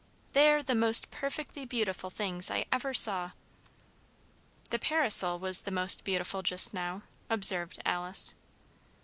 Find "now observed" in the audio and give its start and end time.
6.73-7.79